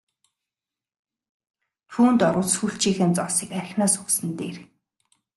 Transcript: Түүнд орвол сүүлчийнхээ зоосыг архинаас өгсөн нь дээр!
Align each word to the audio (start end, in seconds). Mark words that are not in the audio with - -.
Түүнд 1.91 2.21
орвол 2.27 2.49
сүүлчийнхээ 2.53 3.07
зоосыг 3.17 3.49
архинаас 3.61 3.93
өгсөн 4.01 4.25
нь 4.29 4.35
дээр! 4.39 4.57